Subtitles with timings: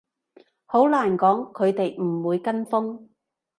[0.65, 3.07] 好難講，佢哋唔會跟風